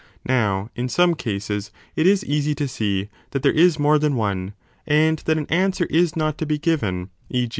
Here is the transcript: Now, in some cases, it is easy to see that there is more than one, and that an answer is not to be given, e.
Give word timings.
Now, 0.25 0.71
in 0.75 0.89
some 0.89 1.13
cases, 1.13 1.69
it 1.95 2.07
is 2.07 2.25
easy 2.25 2.55
to 2.55 2.67
see 2.67 3.09
that 3.29 3.43
there 3.43 3.51
is 3.51 3.77
more 3.77 3.99
than 3.99 4.15
one, 4.15 4.55
and 4.87 5.19
that 5.25 5.37
an 5.37 5.45
answer 5.45 5.85
is 5.91 6.15
not 6.15 6.39
to 6.39 6.47
be 6.47 6.57
given, 6.57 7.11
e. 7.29 7.49